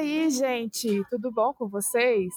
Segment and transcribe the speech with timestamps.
[0.00, 1.04] aí, gente?
[1.10, 2.32] Tudo bom com vocês?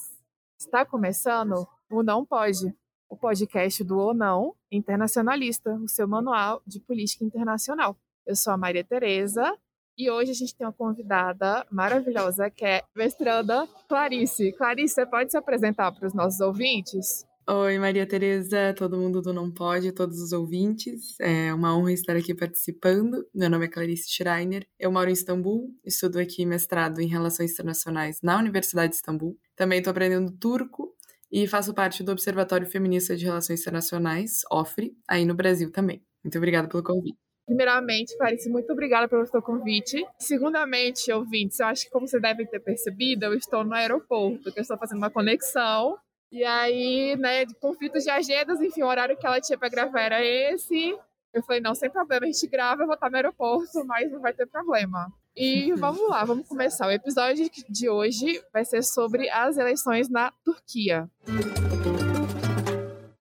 [0.60, 2.76] Está começando o Não Pode,
[3.10, 7.96] o podcast do Ou Não Internacionalista, o seu manual de política internacional.
[8.26, 9.58] Eu sou a Maria Tereza
[9.98, 14.52] e hoje a gente tem uma convidada maravilhosa que é mestranda Clarice.
[14.58, 17.26] Clarice, você pode se apresentar para os nossos ouvintes?
[17.46, 21.20] Oi, Maria Tereza, todo mundo do Não Pode, todos os ouvintes.
[21.20, 23.28] É uma honra estar aqui participando.
[23.36, 24.66] Meu nome é Clarice Schreiner.
[24.80, 29.38] Eu moro em Istambul, estudo aqui mestrado em Relações Internacionais na Universidade de Istambul.
[29.58, 30.96] Também estou aprendendo turco
[31.30, 36.02] e faço parte do Observatório Feminista de Relações Internacionais, OFRE, aí no Brasil também.
[36.24, 37.18] Muito obrigada pelo convite.
[37.46, 40.02] Primeiramente, Clarice, muito obrigada pelo seu convite.
[40.18, 44.60] Segundamente, ouvintes, eu acho que como vocês devem ter percebido, eu estou no aeroporto, que
[44.60, 45.98] eu estou fazendo uma conexão
[46.34, 50.26] e aí, né, conflitos de agendas, enfim, o horário que ela tinha para gravar era
[50.26, 50.98] esse.
[51.32, 54.20] Eu falei, não, sem problema, a gente grava, eu vou estar no aeroporto, mas não
[54.20, 55.14] vai ter problema.
[55.38, 56.88] E vamos lá, vamos começar.
[56.88, 61.08] O episódio de hoje vai ser sobre as eleições na Turquia.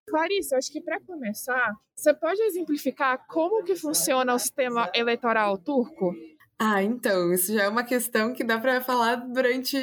[0.08, 5.58] Clarice, eu acho que para começar, você pode exemplificar como que funciona o sistema eleitoral
[5.58, 6.14] turco?
[6.64, 9.76] Ah, então, isso já é uma questão que dá para falar durante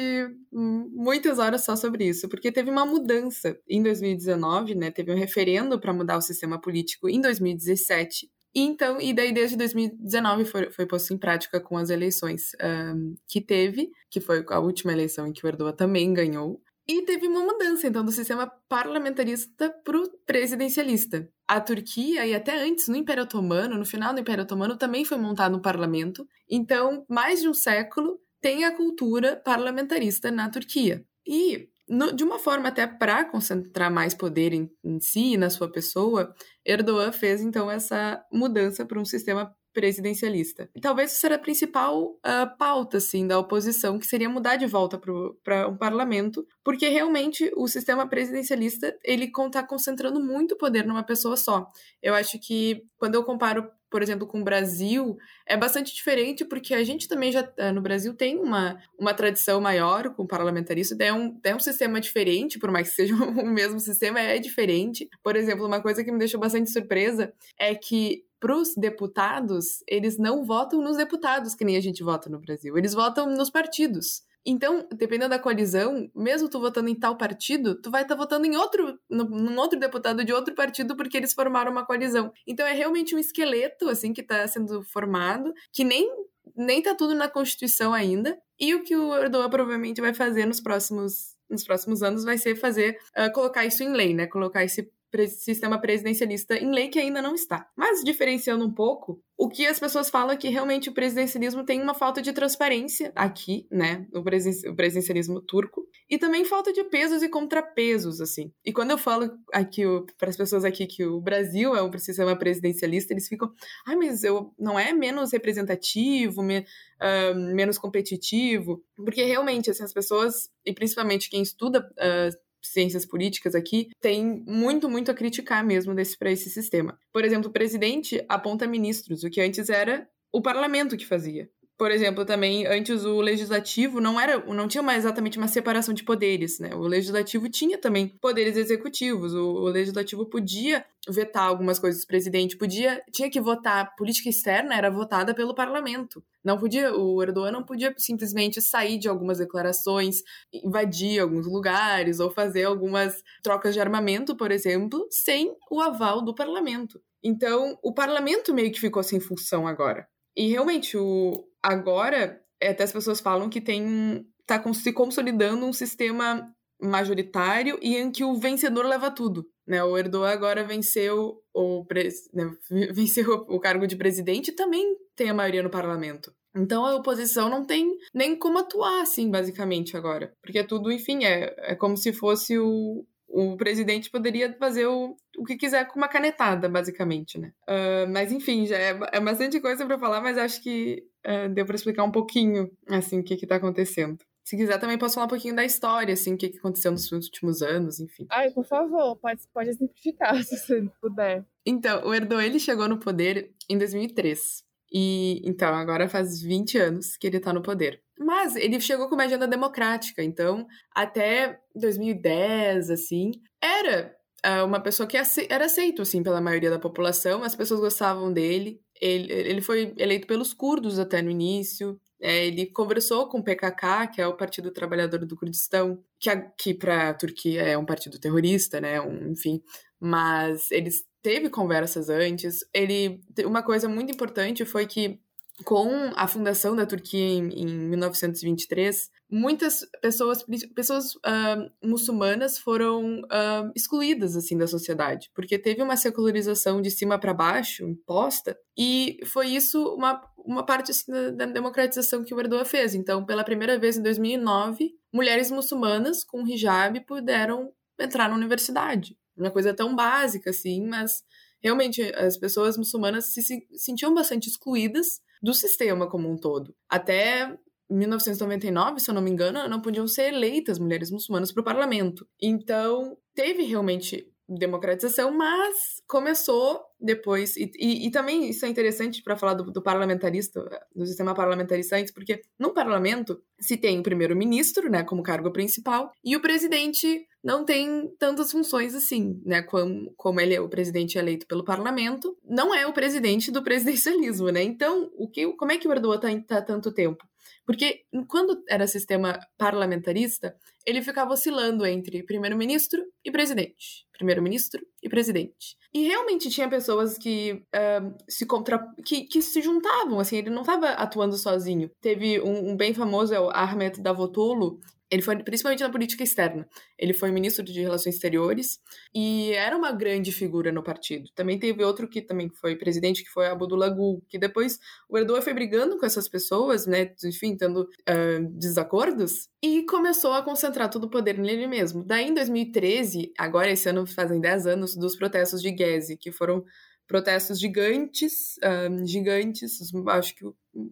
[0.50, 4.90] muitas horas só sobre isso, porque teve uma mudança em 2019, né?
[4.90, 8.30] Teve um referendo para mudar o sistema político em 2017.
[8.54, 12.52] E então, e daí desde 2019 foi, foi posto em prática com as eleições
[12.94, 16.62] um, que teve, que foi a última eleição em que o Erdogan também ganhou.
[16.90, 21.30] E teve uma mudança, então, do sistema parlamentarista para o presidencialista.
[21.46, 25.16] A Turquia, e até antes, no Império Otomano, no final do Império Otomano, também foi
[25.16, 26.26] montado um parlamento.
[26.50, 31.04] Então, mais de um século, tem a cultura parlamentarista na Turquia.
[31.24, 35.48] E, no, de uma forma até para concentrar mais poder em, em si e na
[35.48, 36.34] sua pessoa,
[36.66, 40.68] Erdogan fez, então, essa mudança para um sistema presidencialista.
[40.74, 44.66] E talvez isso era a principal uh, pauta assim, da oposição, que seria mudar de
[44.66, 44.98] volta
[45.42, 51.36] para um parlamento, porque realmente o sistema presidencialista ele está concentrando muito poder numa pessoa
[51.36, 51.66] só.
[52.02, 56.72] Eu acho que quando eu comparo por exemplo, com o Brasil, é bastante diferente, porque
[56.74, 60.96] a gente também já, ah, no Brasil, tem uma, uma tradição maior com o parlamentarismo,
[61.00, 65.08] é um, é um sistema diferente, por mais que seja o mesmo sistema, é diferente.
[65.22, 70.16] Por exemplo, uma coisa que me deixou bastante surpresa é que para os deputados, eles
[70.16, 72.78] não votam nos deputados, que nem a gente vota no Brasil.
[72.78, 74.22] Eles votam nos partidos.
[74.44, 78.46] Então, dependendo da coalizão, mesmo tu votando em tal partido, tu vai estar tá votando
[78.46, 82.32] em outro, num outro deputado de outro partido porque eles formaram uma coalizão.
[82.46, 86.08] Então é realmente um esqueleto assim que está sendo formado, que nem
[86.56, 88.36] nem tá tudo na Constituição ainda.
[88.58, 92.54] E o que o Erdogan provavelmente vai fazer nos próximos nos próximos anos vai ser
[92.54, 94.26] fazer uh, colocar isso em lei, né?
[94.28, 94.88] Colocar esse
[95.28, 97.68] sistema presidencialista em lei que ainda não está.
[97.76, 101.80] Mas diferenciando um pouco, o que as pessoas falam é que realmente o presidencialismo tem
[101.80, 107.28] uma falta de transparência aqui, né, no presidencialismo turco, e também falta de pesos e
[107.28, 108.52] contrapesos, assim.
[108.62, 109.82] E quando eu falo aqui
[110.18, 113.50] para as pessoas aqui que o Brasil é um sistema presidencialista, eles ficam,
[113.86, 119.92] ai, mas eu não é menos representativo, me, uh, menos competitivo, porque realmente assim, as
[119.92, 125.94] pessoas e principalmente quem estuda uh, ciências políticas aqui, tem muito, muito a criticar mesmo
[125.94, 126.98] desse, para esse sistema.
[127.12, 131.48] Por exemplo, o presidente aponta ministros, o que antes era o parlamento que fazia.
[131.80, 136.04] Por exemplo, também antes o legislativo não era, não tinha uma, exatamente uma separação de
[136.04, 136.74] poderes, né?
[136.74, 139.32] O legislativo tinha também poderes executivos.
[139.32, 144.76] O, o legislativo podia vetar algumas coisas do presidente, podia, tinha que votar política externa
[144.76, 146.22] era votada pelo parlamento.
[146.44, 152.30] Não podia, o Erdogan não podia simplesmente sair de algumas declarações, invadir alguns lugares ou
[152.30, 157.00] fazer algumas trocas de armamento, por exemplo, sem o aval do parlamento.
[157.24, 160.06] Então, o parlamento meio que ficou sem função agora.
[160.36, 164.26] E realmente, o, agora, é, até as pessoas falam que tem.
[164.46, 169.46] tá se consolidando um sistema majoritário e em que o vencedor leva tudo.
[169.66, 169.82] Né?
[169.84, 171.84] O Erdogan agora venceu o,
[172.32, 172.50] né,
[172.92, 176.32] venceu o cargo de presidente e também tem a maioria no parlamento.
[176.54, 180.32] Então a oposição não tem nem como atuar, assim, basicamente, agora.
[180.42, 185.16] Porque é tudo, enfim, é, é como se fosse o, o presidente poderia fazer o,
[185.38, 187.52] o que quiser com uma canetada, basicamente, né?
[187.68, 191.64] Uh, mas enfim, já é, é bastante coisa para falar, mas acho que uh, deu
[191.66, 194.18] para explicar um pouquinho, assim, o que que tá acontecendo.
[194.44, 197.12] Se quiser, também posso falar um pouquinho da história, assim, o que, que aconteceu nos
[197.12, 198.26] últimos anos, enfim.
[198.30, 201.44] Ai, por favor, pode, pode exemplificar, se você puder.
[201.64, 204.64] Então, o Erdogan, ele chegou no poder em 2003.
[204.92, 208.02] E, então, agora faz 20 anos que ele tá no poder.
[208.18, 213.30] Mas ele chegou com uma agenda democrática, então até 2010, assim,
[213.62, 214.14] era
[214.44, 215.16] uh, uma pessoa que
[215.48, 218.80] era aceito, assim, pela maioria da população, as pessoas gostavam dele.
[219.00, 224.08] Ele, ele foi eleito pelos curdos até no início, É, ele conversou com o PKK,
[224.14, 228.18] que é o Partido Trabalhador do Kurdistão, que, aqui para a Turquia é um partido
[228.20, 229.00] terrorista, né?
[229.00, 229.62] Um, enfim,
[229.98, 232.58] mas eles teve conversas antes.
[232.74, 235.18] Ele uma coisa muito importante foi que
[235.64, 240.44] com a fundação da Turquia em, em 1923, muitas pessoas,
[240.74, 247.18] pessoas uh, muçulmanas foram uh, excluídas assim da sociedade, porque teve uma secularização de cima
[247.18, 252.40] para baixo imposta, e foi isso uma, uma parte assim, da, da, democratização que o
[252.40, 252.94] Erdogan fez.
[252.94, 259.16] Então, pela primeira vez em 2009, mulheres muçulmanas com hijab puderam entrar na universidade.
[259.36, 261.22] Uma coisa tão básica assim, mas
[261.62, 266.74] realmente as pessoas muçulmanas se, se sentiam bastante excluídas do sistema como um todo.
[266.88, 267.56] Até
[267.90, 272.26] 1999, se eu não me engano, não podiam ser eleitas mulheres muçulmanas para o parlamento.
[272.40, 274.26] Então, teve realmente
[274.58, 277.56] democratização, mas começou depois.
[277.56, 280.60] E, e, e também isso é interessante para falar do, do, parlamentarista,
[280.94, 286.10] do sistema parlamentarista antes, porque no parlamento se tem o primeiro-ministro, né, como cargo principal,
[286.24, 289.62] e o presidente não tem tantas funções assim, né?
[289.62, 294.50] Como, como ele é o presidente eleito pelo parlamento, não é o presidente do presidencialismo,
[294.50, 294.62] né?
[294.62, 297.24] Então, o que, como é que o Erdogan está tá tanto tempo?
[297.66, 304.06] Porque quando era sistema parlamentarista, ele ficava oscilando entre primeiro-ministro e presidente.
[304.12, 305.76] Primeiro-ministro e presidente.
[305.94, 308.84] E realmente tinha pessoas que uh, se contra...
[309.04, 311.90] que, que se juntavam, assim, ele não estava atuando sozinho.
[312.00, 316.68] Teve um, um, bem famoso, é o Ahmet Davutoglu, ele foi principalmente na política externa.
[316.96, 318.78] Ele foi ministro de Relações Exteriores
[319.14, 321.28] e era uma grande figura no partido.
[321.34, 324.78] Também teve outro que também foi presidente, que foi Abdullah Gül, que depois
[325.08, 330.42] o Erdogan foi brigando com essas pessoas, né, enfim, tendo uh, desacordos, e começou a
[330.42, 332.04] concentrar todo o poder nele mesmo.
[332.04, 336.64] Daí, em 2013, agora esse ano fazem 10 anos, dos protestos de Gezi, que foram
[337.10, 338.54] protestos gigantes,
[338.88, 340.44] um, gigantes, acho que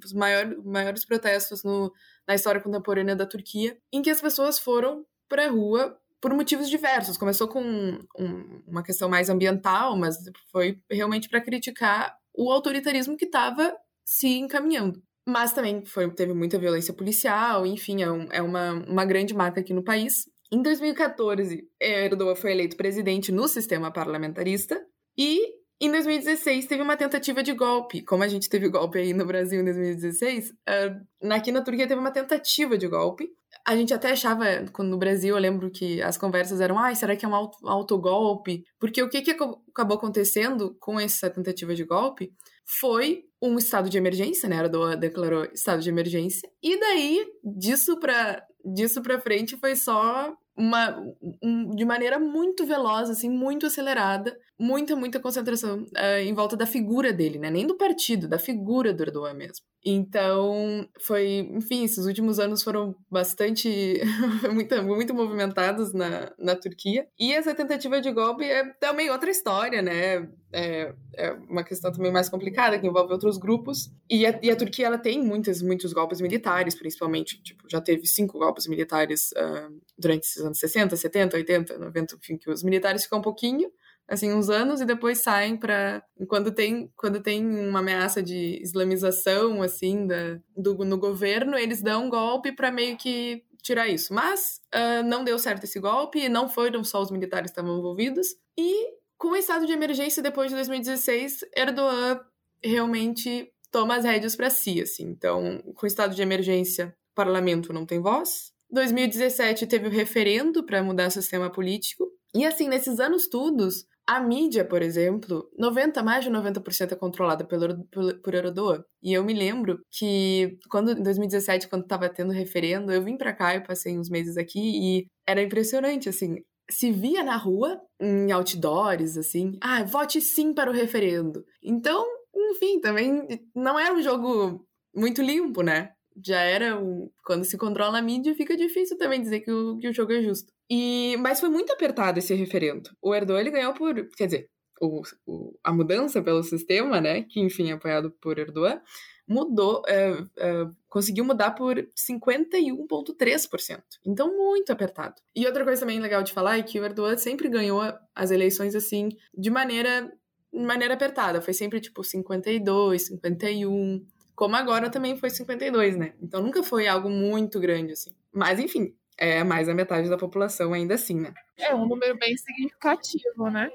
[0.05, 1.93] os maiores, maiores protestos no,
[2.29, 6.69] na história contemporânea da Turquia, em que as pessoas foram para a rua por motivos
[6.69, 7.17] diversos.
[7.17, 10.19] Começou com um, uma questão mais ambiental, mas
[10.53, 15.03] foi realmente para criticar o autoritarismo que estava se encaminhando.
[15.27, 19.61] Mas também foi, teve muita violência policial, enfim, é, um, é uma, uma grande marca
[19.61, 20.25] aqui no país.
[20.51, 24.81] Em 2014, Erdogan foi eleito presidente no sistema parlamentarista
[25.17, 28.03] e em 2016 teve uma tentativa de golpe.
[28.03, 32.01] Como a gente teve golpe aí no Brasil em 2016, uh, aqui na Turquia teve
[32.01, 33.29] uma tentativa de golpe.
[33.67, 37.15] A gente até achava, quando no Brasil, eu lembro que as conversas eram, ai, será
[37.15, 38.65] que é um auto, autogolpe?
[38.79, 42.33] Porque o que, que acabou acontecendo com essa tentativa de golpe
[42.81, 44.57] foi um estado de emergência, né?
[44.57, 46.49] Erdogan declarou estado de emergência.
[46.63, 47.25] E daí,
[47.57, 51.01] disso pra, disso pra frente, foi só uma,
[51.41, 56.67] um, de maneira muito veloz, assim, muito acelerada, muita, muita concentração uh, em volta da
[56.67, 57.49] figura dele, né?
[57.49, 59.65] Nem do partido, da figura do Erdogan mesmo.
[59.85, 64.01] Então, foi, enfim, esses últimos anos foram bastante,
[64.53, 67.07] muito, muito movimentados na, na Turquia.
[67.19, 70.29] E essa tentativa de golpe é também outra história, né?
[70.53, 73.91] É, é uma questão também mais complicada, que envolve outros grupos.
[74.09, 78.07] E a, e a Turquia, ela tem muitos, muitos golpes militares, principalmente, tipo, já teve
[78.07, 83.05] cinco golpes militares uh, durante esses anos 60, 70, 80, 90, enfim, que os militares
[83.05, 83.71] ficam um pouquinho,
[84.09, 89.63] assim, uns anos e depois saem para quando tem quando tem uma ameaça de islamização
[89.63, 94.61] assim da, do no governo eles dão um golpe para meio que tirar isso mas
[94.75, 98.98] uh, não deu certo esse golpe não foram só os militares que estavam envolvidos e
[99.19, 102.21] com o estado de emergência depois de 2016 Erdogan
[102.65, 105.05] realmente toma as rédeas para si assim.
[105.05, 108.53] Então com o estado de emergência o parlamento não tem voz.
[108.71, 112.07] 2017 teve o referendo para mudar o sistema político.
[112.35, 117.45] E assim, nesses anos todos, a mídia, por exemplo, 90, mais de 90% é controlada
[117.45, 118.83] pelo, por, por Erdogan.
[119.03, 123.35] E eu me lembro que quando em 2017, quando estava tendo referendo, eu vim para
[123.35, 126.37] cá, eu passei uns meses aqui e era impressionante, assim,
[126.71, 131.45] se via na rua, em outdoors, assim, ah, vote sim para o referendo.
[131.63, 135.91] Então, enfim, também não era um jogo muito limpo, né?
[136.25, 137.09] Já era um...
[137.25, 140.23] Quando se controla a mídia, fica difícil também dizer que o, que o jogo é
[140.23, 140.53] justo.
[140.71, 142.91] E, mas foi muito apertado esse referendo.
[143.01, 144.49] O Erdogan ele ganhou por, quer dizer,
[144.81, 148.81] o, o, a mudança pelo sistema, né, que enfim é apoiado por Erdogan,
[149.29, 153.83] mudou, é, é, conseguiu mudar por 51,3%.
[154.07, 155.17] Então, muito apertado.
[155.37, 157.83] E outra coisa também legal de falar é que o Erdogan sempre ganhou
[158.15, 160.11] as eleições assim, de maneira,
[160.51, 161.43] de maneira apertada.
[161.43, 164.03] Foi sempre tipo 52, 51.
[164.35, 166.15] Como agora também foi 52, né?
[166.23, 168.13] Então nunca foi algo muito grande assim.
[168.33, 171.35] Mas enfim, é mais da metade da população ainda assim, né?
[171.59, 173.69] É um número bem significativo, né?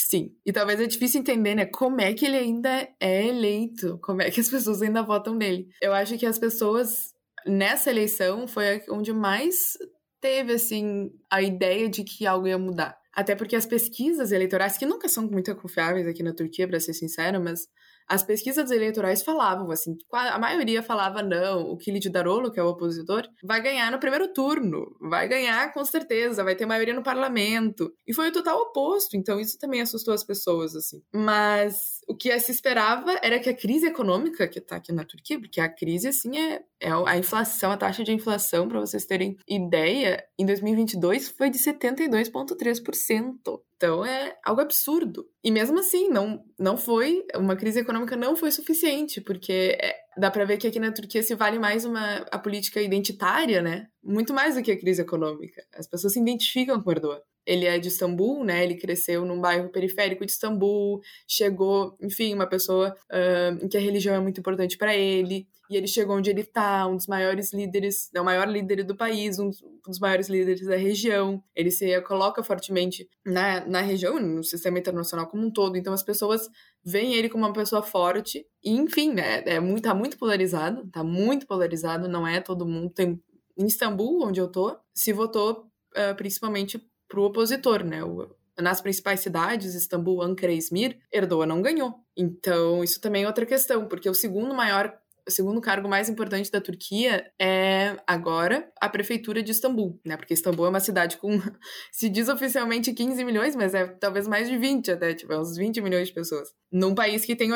[0.00, 0.30] Sim.
[0.46, 1.66] E talvez é difícil entender, né?
[1.66, 3.98] Como é que ele ainda é eleito?
[4.00, 5.68] Como é que as pessoas ainda votam nele?
[5.82, 7.12] Eu acho que as pessoas
[7.44, 9.76] nessa eleição foi onde mais
[10.20, 12.96] teve assim a ideia de que algo ia mudar.
[13.12, 16.94] Até porque as pesquisas eleitorais, que nunca são muito confiáveis aqui na Turquia, para ser
[16.94, 17.66] sincero, mas
[18.08, 22.68] as pesquisas eleitorais falavam, assim, a maioria falava não, o Kilid Darolo, que é o
[22.68, 27.92] opositor, vai ganhar no primeiro turno, vai ganhar com certeza, vai ter maioria no parlamento.
[28.06, 31.02] E foi o total oposto, então isso também assustou as pessoas, assim.
[31.12, 35.38] Mas o que se esperava era que a crise econômica que tá aqui na Turquia,
[35.38, 39.36] porque a crise, assim, é, é a inflação, a taxa de inflação, para vocês terem
[39.46, 43.60] ideia, em 2022 foi de 72,3%.
[43.78, 45.24] Então é algo absurdo.
[45.42, 50.32] E mesmo assim, não, não foi, uma crise econômica não foi suficiente, porque é, dá
[50.32, 53.86] para ver que aqui na Turquia se vale mais uma, a política identitária, né?
[54.02, 55.62] Muito mais do que a crise econômica.
[55.72, 57.20] As pessoas se identificam com Erdogan.
[57.48, 58.62] Ele é de Istambul, né?
[58.62, 63.80] Ele cresceu num bairro periférico de Istambul, chegou, enfim, uma pessoa uh, em que a
[63.80, 67.52] religião é muito importante para ele e ele chegou onde ele está, um dos maiores
[67.52, 69.50] líderes, é o maior líder do país, um
[69.86, 71.42] dos maiores líderes da região.
[71.54, 75.76] Ele se coloca fortemente na, na região, no sistema internacional como um todo.
[75.76, 76.48] Então as pessoas
[76.82, 78.46] veem ele como uma pessoa forte.
[78.64, 82.90] E, enfim, né, é muito, tá muito polarizado, tá muito polarizado, não é todo mundo.
[82.90, 83.20] Tem,
[83.58, 88.04] em Istambul, onde eu tô, se votou uh, principalmente pro opositor, né?
[88.04, 88.28] O,
[88.60, 91.94] nas principais cidades, Istambul, Ankara e Izmir, Erdogan não ganhou.
[92.16, 94.92] Então, isso também é outra questão, porque o segundo maior
[95.28, 100.16] o segundo cargo mais importante da Turquia é agora a prefeitura de Istambul, né?
[100.16, 101.28] Porque Istambul é uma cidade com,
[101.92, 105.56] se diz oficialmente 15 milhões, mas é talvez mais de 20 até, tipo, é uns
[105.56, 106.48] 20 milhões de pessoas.
[106.72, 107.52] Num país que tem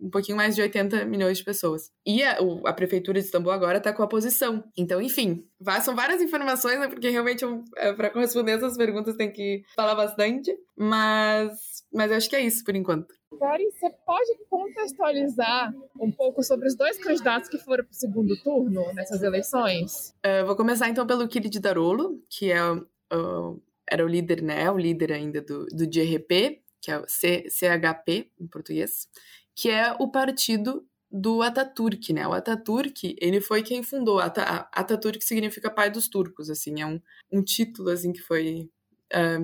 [0.00, 1.90] um pouquinho mais de 80 milhões de pessoas.
[2.04, 4.64] E a, a prefeitura de Istambul agora tá com a posição.
[4.76, 5.44] Então, enfim,
[5.82, 6.88] são várias informações, né?
[6.88, 7.44] Porque realmente,
[7.76, 10.52] é, para corresponder essas perguntas, tem que falar bastante.
[10.76, 11.52] Mas,
[11.92, 13.15] mas eu acho que é isso por enquanto.
[13.34, 18.36] Gary, você pode contextualizar um pouco sobre os dois candidatos que foram para o segundo
[18.42, 20.14] turno nessas eleições?
[20.24, 24.70] Uh, vou começar então pelo Kilid Darolo, que é, uh, era o líder, né?
[24.70, 29.08] O líder ainda do, do GRP, que é o C, CHP em português,
[29.54, 32.26] que é o partido do Ataturk, né?
[32.26, 34.20] O Ataturk, ele foi quem fundou.
[34.20, 37.00] Ataturk significa pai dos turcos, assim, é um,
[37.32, 38.70] um título assim que foi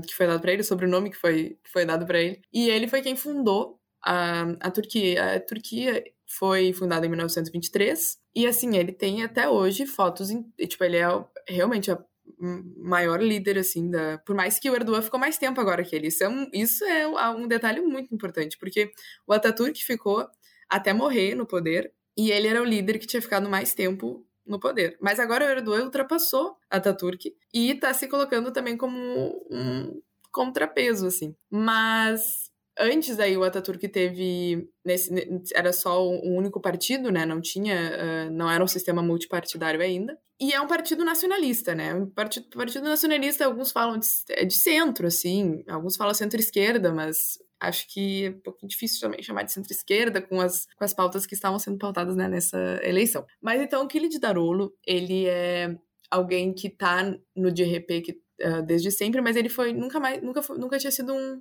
[0.06, 2.40] que foi dado para ele, o sobrenome que foi, que foi dado para ele.
[2.52, 5.36] E ele foi quem fundou a, a Turquia.
[5.36, 6.02] A Turquia
[6.38, 11.06] foi fundada em 1923 e assim ele tem até hoje fotos em, tipo ele é
[11.46, 12.02] realmente a
[12.38, 16.06] maior líder assim da por mais que o Erdogan ficou mais tempo agora que ele
[16.08, 18.90] isso é um, isso é um detalhe muito importante porque
[19.26, 20.26] o Ataturk ficou
[20.70, 24.58] até morrer no poder e ele era o líder que tinha ficado mais tempo no
[24.58, 24.96] poder.
[25.00, 28.98] Mas agora o Erdogan ultrapassou Ataturk e está se colocando também como
[29.50, 31.34] um contrapeso, assim.
[31.50, 35.12] Mas antes aí o Ataturk teve nesse
[35.54, 37.26] era só um único partido, né?
[37.26, 40.18] Não tinha, uh, não era um sistema multipartidário ainda.
[40.40, 41.94] E é um partido nacionalista, né?
[42.14, 47.86] Partido, partido nacionalista, alguns falam de, é de centro, assim, alguns falam centro-esquerda, mas acho
[47.88, 51.34] que é um pouquinho difícil também chamar de centro-esquerda com as, com as pautas que
[51.34, 53.24] estavam sendo pautadas né, nessa eleição.
[53.40, 55.76] Mas então, o Kili Darolo, ele é
[56.10, 57.02] alguém que está
[57.34, 60.90] no DRP que, uh, desde sempre, mas ele foi nunca mais, nunca, foi, nunca tinha
[60.90, 61.40] sido um,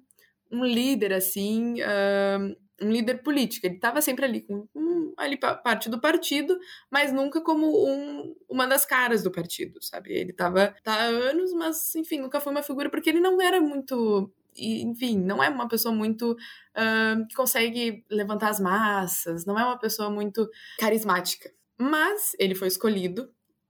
[0.51, 3.66] um líder assim, uh, um líder político.
[3.66, 6.58] Ele estava sempre ali com um, ali parte do partido,
[6.90, 10.13] mas nunca como um, uma das caras do partido, sabe?
[10.13, 13.60] Ele estava tá há anos, mas enfim, nunca foi uma figura porque ele não era
[13.60, 19.65] muito enfim, não é uma pessoa muito uh, que consegue levantar as massas, não é
[19.65, 21.51] uma pessoa muito carismática.
[21.79, 23.29] Mas ele foi escolhido.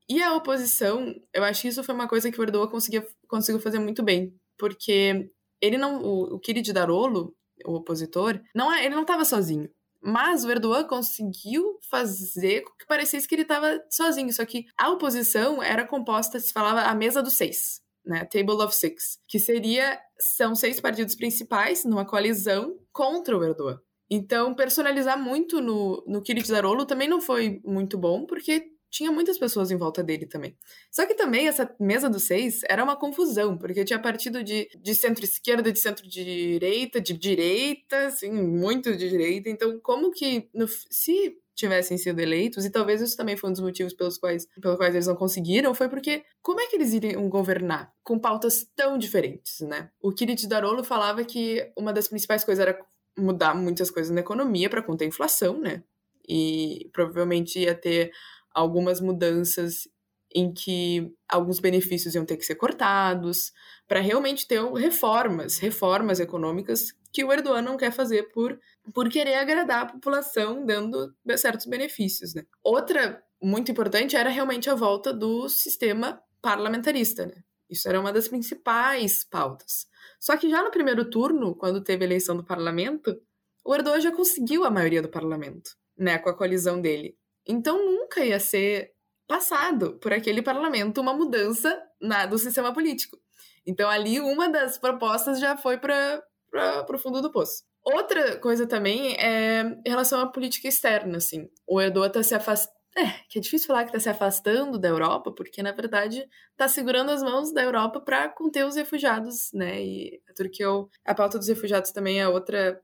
[0.10, 3.62] E a oposição, eu acho que isso foi uma coisa que o Erdogan conseguia, conseguiu
[3.62, 4.36] fazer muito bem.
[4.58, 5.30] Porque
[5.62, 6.02] ele não.
[6.02, 7.34] O, o Kiri Darolo,
[7.66, 9.70] o opositor, não é, ele não estava sozinho.
[10.04, 14.34] Mas o Erdogan conseguiu fazer com que parecesse que ele estava sozinho.
[14.34, 18.76] Só que a oposição era composta, se falava a mesa dos seis né, Table of
[18.76, 23.80] Six, que seria são seis partidos principais numa coalizão contra o Erdogan.
[24.10, 29.72] Então, personalizar muito no, no Kilicdaroglu também não foi muito bom, porque tinha muitas pessoas
[29.72, 30.56] em volta dele também.
[30.92, 34.94] Só que também essa mesa dos seis era uma confusão, porque tinha partido de, de
[34.94, 39.50] centro-esquerda, de centro-direita, de direita, assim, muito de direita.
[39.50, 43.62] Então, como que no, se tivessem sido eleitos, e talvez isso também foi um dos
[43.62, 47.30] motivos pelos quais, pelos quais eles não conseguiram, foi porque como é que eles iriam
[47.30, 49.90] governar com pautas tão diferentes, né?
[50.02, 52.80] O Kirit Darolo falava que uma das principais coisas era
[53.18, 55.84] mudar muitas coisas na economia para conter a inflação, né?
[56.28, 58.12] E provavelmente ia ter
[58.54, 59.88] algumas mudanças
[60.34, 63.52] em que alguns benefícios iam ter que ser cortados,
[63.88, 68.60] para realmente ter reformas, reformas econômicas que o Erdogan não quer fazer por,
[68.94, 72.34] por querer agradar a população, dando certos benefícios.
[72.34, 72.46] Né?
[72.64, 77.26] Outra muito importante era realmente a volta do sistema parlamentarista.
[77.26, 77.44] Né?
[77.70, 79.88] Isso era uma das principais pautas.
[80.20, 83.20] Só que já no primeiro turno, quando teve a eleição do parlamento,
[83.66, 87.18] o Erdogan já conseguiu a maioria do parlamento, né, com a coalizão dele.
[87.46, 88.94] Então nunca ia ser
[89.28, 93.18] passado por aquele parlamento uma mudança na, do sistema político.
[93.66, 96.22] Então ali uma das propostas já foi para
[96.54, 97.64] o fundo do poço.
[97.84, 101.50] Outra coisa também é em relação à política externa, assim.
[101.68, 104.90] O Erdogan está se afastando é, que é difícil falar que está se afastando da
[104.90, 109.82] Europa, porque na verdade está segurando as mãos da Europa para conter os refugiados, né?
[109.82, 110.68] E a Turquia,
[111.06, 112.82] a pauta dos refugiados também é outra,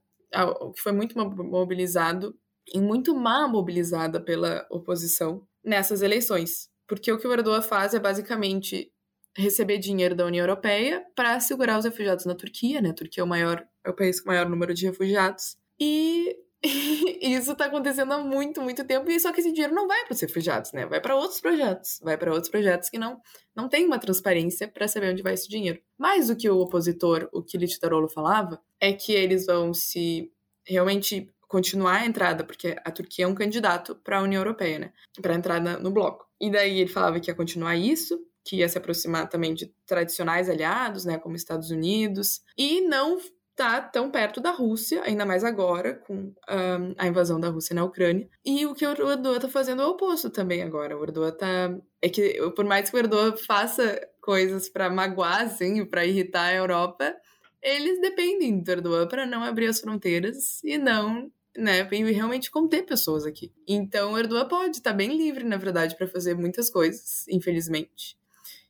[0.60, 2.34] o que foi muito mobilizado
[2.72, 6.70] e muito má mobilizada pela oposição nessas eleições.
[6.86, 8.90] Porque o que o Erdogan faz é basicamente
[9.36, 12.90] receber dinheiro da União Europeia para segurar os refugiados na Turquia, né?
[12.90, 15.56] A Turquia é o maior, é o país com o maior número de refugiados.
[17.20, 20.04] E isso tá acontecendo há muito, muito tempo, e só que esse dinheiro não vai
[20.04, 20.86] para os refugiados, né?
[20.86, 23.20] Vai para outros projetos, vai para outros projetos que não
[23.54, 25.80] não tem uma transparência para saber onde vai esse dinheiro.
[25.96, 30.32] Mas o que o opositor, o Kilit Tarolo falava, é que eles vão se
[30.66, 34.92] realmente continuar a entrada, porque a Turquia é um candidato para a União Europeia, né?
[35.20, 36.26] Para entrar no bloco.
[36.40, 40.48] E daí ele falava que ia continuar isso, que ia se aproximar também de tradicionais
[40.48, 43.18] aliados, né, como Estados Unidos, e não
[43.54, 47.84] tá tão perto da Rússia, ainda mais agora, com um, a invasão da Rússia na
[47.84, 48.26] Ucrânia.
[48.42, 50.96] E o que o Erdogan tá fazendo é o oposto também agora.
[50.96, 51.76] O Erdogan tá...
[52.00, 56.54] É que, por mais que o Erdogan faça coisas para magoar, assim, para irritar a
[56.54, 57.14] Europa,
[57.60, 62.86] eles dependem do Erdogan para não abrir as fronteiras e não né, e realmente conter
[62.86, 63.52] pessoas aqui.
[63.66, 68.16] Então, o Erdogan pode estar tá bem livre, na verdade, para fazer muitas coisas, infelizmente.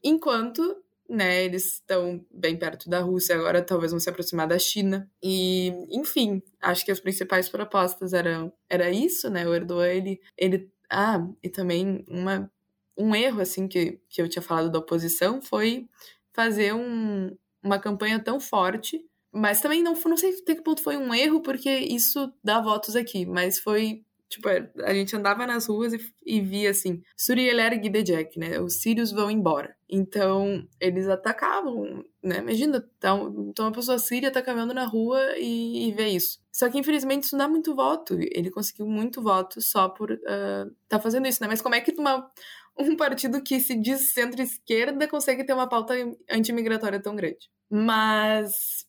[0.02, 1.44] Enquanto né?
[1.44, 5.10] Eles estão bem perto da Rússia, agora talvez vão se aproximar da China.
[5.22, 9.48] E, enfim, acho que as principais propostas eram era isso, né?
[9.48, 12.50] O Erdogan, ele, ele ah, e também uma
[12.96, 15.88] um erro assim que, que eu tinha falado da oposição foi
[16.32, 17.30] fazer um,
[17.62, 19.00] uma campanha tão forte,
[19.32, 22.96] mas também não, não sei até que ponto foi um erro, porque isso dá votos
[22.96, 27.82] aqui, mas foi Tipo, é, a gente andava nas ruas e, e via assim, Surieler
[27.82, 28.60] Gidejek, né?
[28.60, 29.74] Os sírios vão embora.
[29.88, 32.38] Então, eles atacavam, né?
[32.38, 36.40] Imagina, então, então uma pessoa síria tá caminhando na rua e, e vê isso.
[36.52, 38.18] Só que, infelizmente, isso não dá muito voto.
[38.20, 41.48] Ele conseguiu muito voto só por uh, tá fazendo isso, né?
[41.48, 42.30] Mas como é que uma,
[42.78, 45.94] um partido que se diz centro-esquerda consegue ter uma pauta
[46.30, 47.48] antimigratória tão grande?
[47.70, 48.86] Mas,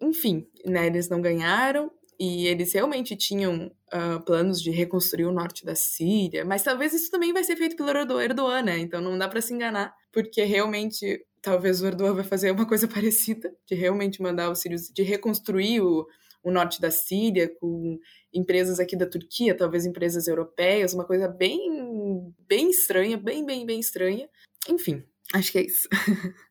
[0.00, 0.86] enfim, né?
[0.86, 6.44] Eles não ganharam e eles realmente tinham uh, planos de reconstruir o norte da Síria,
[6.44, 8.78] mas talvez isso também vai ser feito pelo Erdogan, né?
[8.78, 12.88] Então não dá para se enganar, porque realmente talvez o Erdogan vai fazer uma coisa
[12.88, 16.06] parecida, de realmente mandar os sírios, de reconstruir o,
[16.42, 17.98] o norte da Síria com
[18.34, 23.78] empresas aqui da Turquia, talvez empresas europeias, uma coisa bem, bem estranha, bem, bem, bem
[23.78, 24.28] estranha.
[24.68, 25.88] Enfim, acho que é isso.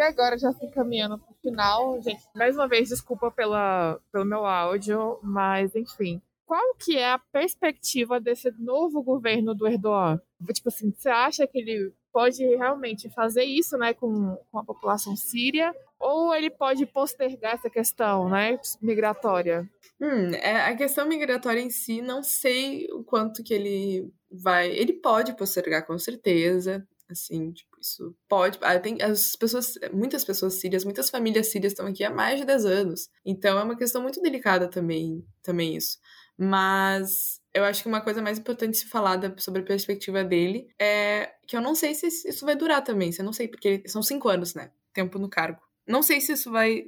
[0.00, 4.24] E agora já se caminhando para o final, gente, mais uma vez desculpa pela, pelo
[4.24, 6.22] meu áudio, mas enfim.
[6.46, 10.18] Qual que é a perspectiva desse novo governo do Erdogan?
[10.54, 15.14] Tipo assim, você acha que ele pode realmente fazer isso, né, com, com a população
[15.14, 15.70] síria?
[15.98, 19.68] Ou ele pode postergar essa questão, né, migratória?
[20.00, 24.70] Hum, é, a questão migratória em si, não sei o quanto que ele vai.
[24.70, 26.88] Ele pode postergar, com certeza.
[27.10, 28.58] Assim, tipo, isso pode.
[28.62, 32.46] Ah, tem as pessoas, muitas pessoas sírias, muitas famílias sírias estão aqui há mais de
[32.46, 33.08] 10 anos.
[33.24, 35.98] Então é uma questão muito delicada também, também isso.
[36.38, 41.32] Mas eu acho que uma coisa mais importante se falar sobre a perspectiva dele é
[41.46, 43.10] que eu não sei se isso vai durar também.
[43.18, 44.70] Eu não sei, porque são cinco anos, né?
[44.94, 45.60] Tempo no cargo.
[45.86, 46.84] Não sei se isso vai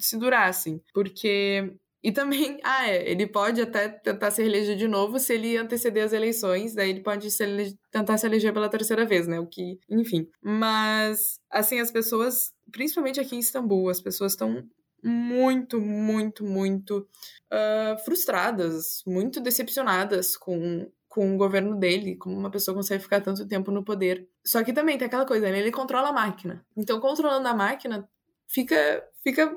[0.00, 1.74] se durar, assim, porque
[2.06, 6.04] e também, ah, é, ele pode até tentar se eleger de novo se ele anteceder
[6.04, 9.40] as eleições, daí ele pode se tentar se eleger pela terceira vez, né?
[9.40, 10.28] O que, enfim.
[10.40, 14.62] Mas, assim, as pessoas, principalmente aqui em Istambul, as pessoas estão
[15.02, 17.08] muito, muito, muito
[17.52, 23.48] uh, frustradas, muito decepcionadas com, com o governo dele, como uma pessoa consegue ficar tanto
[23.48, 24.28] tempo no poder.
[24.44, 25.58] Só que também tem aquela coisa, né?
[25.58, 26.64] ele controla a máquina.
[26.76, 28.08] Então, controlando a máquina,
[28.48, 29.56] fica, fica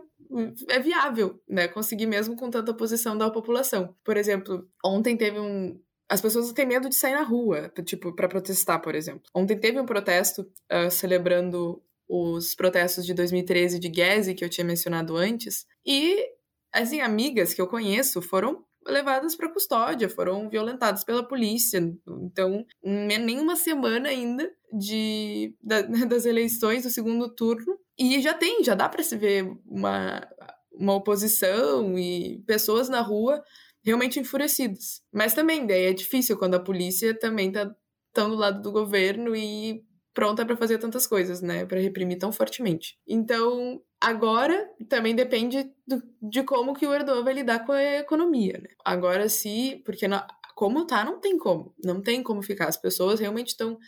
[0.70, 1.68] é viável, né?
[1.68, 3.96] Conseguir mesmo com tanta oposição da população.
[4.04, 5.80] Por exemplo, ontem teve um.
[6.08, 9.22] As pessoas têm medo de sair na rua, tipo, para protestar, por exemplo.
[9.34, 14.66] Ontem teve um protesto uh, celebrando os protestos de 2013 de Gezi, que eu tinha
[14.66, 16.26] mencionado antes, e,
[16.74, 21.80] assim, amigas que eu conheço foram levadas para custódia, foram violentadas pela polícia.
[22.24, 28.64] Então, nem uma semana ainda de, da, das eleições do segundo turno, e já tem,
[28.64, 30.26] já dá para se ver uma,
[30.72, 33.44] uma oposição e pessoas na rua
[33.84, 35.02] realmente enfurecidas.
[35.12, 37.70] Mas também, daí é difícil quando a polícia também tá
[38.14, 39.84] tão do lado do governo e
[40.14, 41.66] pronta para fazer tantas coisas, né?
[41.66, 42.98] Para reprimir tão fortemente.
[43.08, 48.60] Então, agora também depende do, de como que o Erdogan vai lidar com a economia,
[48.62, 48.70] né?
[48.84, 50.22] Agora se, porque não,
[50.60, 51.74] como tá, não tem como.
[51.82, 52.68] Não tem como ficar.
[52.68, 53.80] As pessoas realmente estão.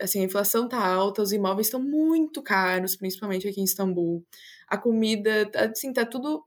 [0.00, 4.24] Assim, a inflação tá alta, os imóveis estão muito caros, principalmente aqui em Istambul.
[4.66, 6.42] A comida, assim, tá tudo.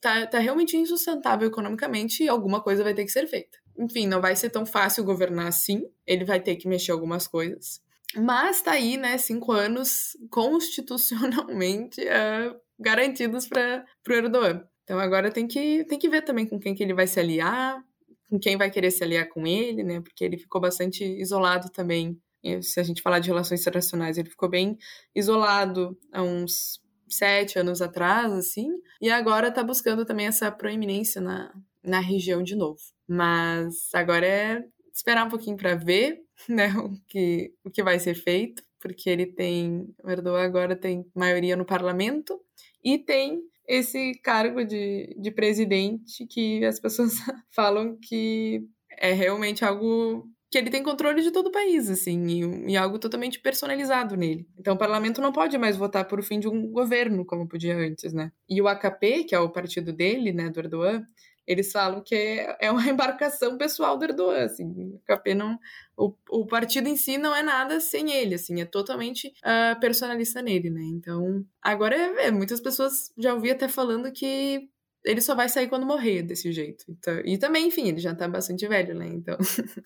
[0.00, 3.58] Tá, tá realmente insustentável economicamente e alguma coisa vai ter que ser feita.
[3.78, 5.84] Enfim, não vai ser tão fácil governar assim.
[6.06, 7.82] Ele vai ter que mexer algumas coisas.
[8.16, 14.64] Mas tá aí, né, cinco anos constitucionalmente uh, garantidos para o Erdogan.
[14.84, 17.84] Então agora tem que, tem que ver também com quem que ele vai se aliar,
[18.30, 20.00] com quem vai querer se aliar com ele, né?
[20.00, 22.16] Porque ele ficou bastante isolado também.
[22.62, 24.78] Se a gente falar de relações internacionais, ele ficou bem
[25.14, 28.68] isolado há uns sete anos atrás, assim,
[29.00, 32.80] e agora está buscando também essa proeminência na, na região de novo.
[33.06, 34.64] Mas agora é
[34.94, 39.26] esperar um pouquinho para ver, né, o que, o que vai ser feito, porque ele
[39.26, 42.40] tem, o Erdogan agora tem maioria no parlamento
[42.82, 47.14] e tem esse cargo de, de presidente que as pessoas
[47.54, 48.66] falam que
[48.98, 52.98] é realmente algo que ele tem controle de todo o país, assim, e, e, algo
[52.98, 54.48] totalmente personalizado nele.
[54.58, 57.76] Então o parlamento não pode mais votar por o fim de um governo, como podia
[57.76, 58.32] antes, né?
[58.48, 61.06] E o AKP, que é o partido dele, né, do Erdogan,
[61.46, 65.58] eles falam que é, é uma embarcação pessoal do Erdogan, assim, o não...
[65.96, 70.40] O, o partido em si não é nada sem ele, assim, é totalmente uh, personalista
[70.40, 70.80] nele, né?
[70.82, 74.66] Então, agora, é, é, muitas pessoas já ouvi até falando que
[75.04, 76.84] ele só vai sair quando morrer desse jeito.
[76.88, 79.08] Então, e também, enfim, ele já tá bastante velho, né?
[79.08, 79.36] Então,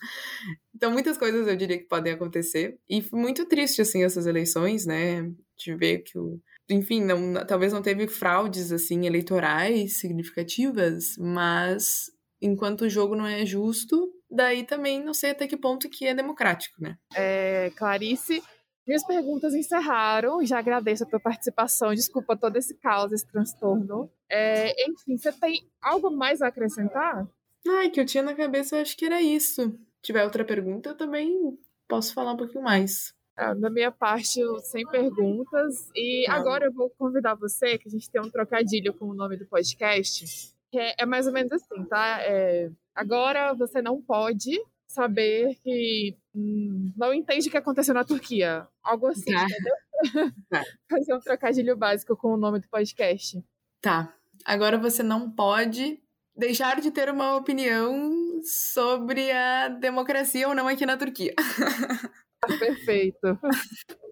[0.74, 2.78] então muitas coisas eu diria que podem acontecer.
[2.88, 5.30] E muito triste, assim, essas eleições, né?
[5.56, 12.82] De ver que o enfim, não, talvez não teve fraudes assim eleitorais significativas, mas enquanto
[12.82, 16.82] o jogo não é justo, daí também não sei até que ponto que é democrático,
[16.82, 16.96] né?
[17.14, 18.42] É, Clarice,
[18.86, 20.44] minhas perguntas encerraram.
[20.44, 21.94] Já agradeço a tua participação.
[21.94, 24.10] Desculpa todo esse caos, esse transtorno.
[24.30, 27.26] É, enfim, você tem algo mais a acrescentar?
[27.66, 29.70] Ai, que eu tinha na cabeça, eu acho que era isso.
[29.70, 33.14] Se tiver outra pergunta, eu também posso falar um pouquinho mais.
[33.36, 35.90] Ah, da minha parte, sem perguntas.
[35.94, 39.36] E agora eu vou convidar você, que a gente tem um trocadilho com o nome
[39.36, 40.24] do podcast,
[40.70, 42.20] que é, é mais ou menos assim, tá?
[42.22, 48.68] É, agora você não pode saber que hum, não entende o que aconteceu na Turquia.
[48.82, 49.44] Algo assim, tá.
[49.44, 49.74] entendeu?
[50.50, 50.62] Tá.
[50.90, 53.42] Fazer um trocadilho básico com o nome do podcast.
[53.80, 54.14] Tá.
[54.44, 55.98] Agora você não pode
[56.36, 61.34] deixar de ter uma opinião sobre a democracia ou não aqui na Turquia.
[62.46, 63.38] Perfeito.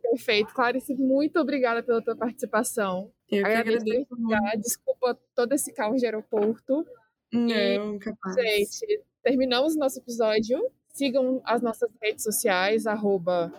[0.03, 0.53] Perfeito.
[0.55, 3.11] Clarice, muito obrigada pela tua participação.
[3.31, 3.77] Eu agradeço.
[3.77, 6.85] agradeço Desculpa todo esse caos de aeroporto.
[7.33, 8.35] Não, capaz.
[8.35, 10.61] Gente, terminamos nosso episódio.
[10.91, 13.51] Sigam as nossas redes sociais, arroba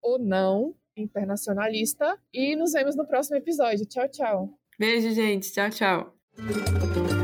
[0.00, 2.18] ou não internacionalista.
[2.32, 3.84] E nos vemos no próximo episódio.
[3.86, 4.58] Tchau, tchau.
[4.78, 5.52] Beijo, gente.
[5.52, 7.19] Tchau, tchau.